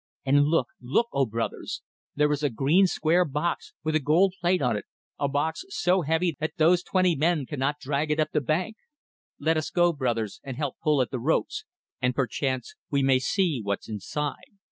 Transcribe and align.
And 0.25 0.45
look, 0.47 0.69
look, 0.81 1.09
O 1.13 1.27
Brothers! 1.27 1.83
There 2.15 2.31
is 2.31 2.41
a 2.41 2.49
green 2.49 2.87
square 2.87 3.23
box, 3.23 3.75
with 3.83 3.93
a 3.95 3.99
gold 3.99 4.33
plate 4.41 4.59
on 4.59 4.75
it, 4.75 4.85
a 5.19 5.27
box 5.29 5.63
so 5.69 6.01
heavy 6.01 6.35
that 6.39 6.53
those 6.57 6.81
twenty 6.81 7.15
men 7.15 7.45
cannot 7.45 7.77
drag 7.79 8.09
it 8.09 8.19
up 8.19 8.31
the 8.31 8.41
bank. 8.41 8.77
Let 9.39 9.57
us 9.57 9.69
go, 9.69 9.93
brothers, 9.93 10.41
and 10.43 10.57
help 10.57 10.77
pull 10.81 11.03
at 11.03 11.11
the 11.11 11.19
ropes, 11.19 11.65
and 12.01 12.15
perchance 12.15 12.73
we 12.89 13.03
may 13.03 13.19
see 13.19 13.59
what's 13.61 13.87
inside. 13.87 14.57